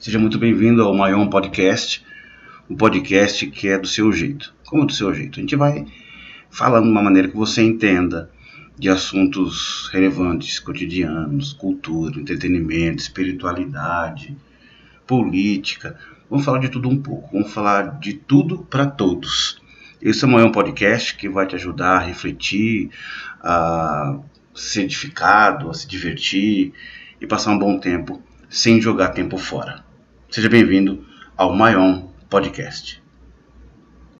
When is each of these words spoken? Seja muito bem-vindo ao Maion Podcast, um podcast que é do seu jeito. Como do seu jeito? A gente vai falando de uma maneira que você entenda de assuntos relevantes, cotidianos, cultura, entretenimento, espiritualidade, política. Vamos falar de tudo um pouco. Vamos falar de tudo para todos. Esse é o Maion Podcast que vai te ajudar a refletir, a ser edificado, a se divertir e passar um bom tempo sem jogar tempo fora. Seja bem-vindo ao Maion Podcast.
Seja 0.00 0.18
muito 0.18 0.38
bem-vindo 0.38 0.82
ao 0.82 0.94
Maion 0.94 1.28
Podcast, 1.28 2.02
um 2.70 2.74
podcast 2.74 3.46
que 3.48 3.68
é 3.68 3.76
do 3.76 3.86
seu 3.86 4.10
jeito. 4.10 4.54
Como 4.64 4.86
do 4.86 4.94
seu 4.94 5.12
jeito? 5.12 5.38
A 5.38 5.42
gente 5.42 5.54
vai 5.54 5.84
falando 6.48 6.84
de 6.84 6.90
uma 6.90 7.02
maneira 7.02 7.28
que 7.28 7.36
você 7.36 7.62
entenda 7.62 8.30
de 8.78 8.88
assuntos 8.88 9.90
relevantes, 9.92 10.58
cotidianos, 10.58 11.52
cultura, 11.52 12.18
entretenimento, 12.18 13.02
espiritualidade, 13.02 14.34
política. 15.06 15.98
Vamos 16.30 16.46
falar 16.46 16.60
de 16.60 16.70
tudo 16.70 16.88
um 16.88 16.96
pouco. 16.96 17.28
Vamos 17.34 17.52
falar 17.52 18.00
de 18.00 18.14
tudo 18.14 18.66
para 18.70 18.86
todos. 18.86 19.60
Esse 20.00 20.24
é 20.24 20.26
o 20.26 20.30
Maion 20.30 20.50
Podcast 20.50 21.14
que 21.14 21.28
vai 21.28 21.46
te 21.46 21.56
ajudar 21.56 21.96
a 21.96 22.06
refletir, 22.06 22.88
a 23.42 24.18
ser 24.54 24.84
edificado, 24.84 25.68
a 25.68 25.74
se 25.74 25.86
divertir 25.86 26.72
e 27.20 27.26
passar 27.26 27.50
um 27.50 27.58
bom 27.58 27.78
tempo 27.78 28.22
sem 28.48 28.80
jogar 28.80 29.10
tempo 29.10 29.36
fora. 29.36 29.89
Seja 30.30 30.48
bem-vindo 30.48 31.04
ao 31.36 31.52
Maion 31.52 32.06
Podcast. 32.28 33.02